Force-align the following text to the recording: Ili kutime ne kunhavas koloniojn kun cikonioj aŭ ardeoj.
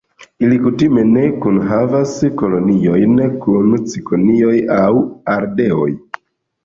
Ili 0.45 0.55
kutime 0.67 1.03
ne 1.09 1.25
kunhavas 1.43 2.15
koloniojn 2.41 3.21
kun 3.47 3.69
cikonioj 3.93 4.57
aŭ 4.81 4.89
ardeoj. 5.39 5.91